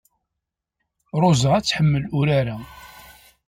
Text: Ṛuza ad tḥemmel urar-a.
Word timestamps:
Ṛuza 1.21 1.49
ad 1.55 1.63
tḥemmel 1.65 2.03
urar-a. 2.17 2.57